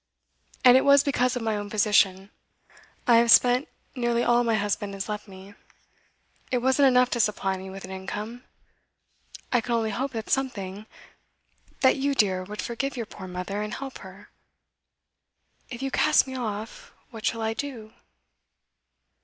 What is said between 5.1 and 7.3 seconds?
me; it wasn't enough to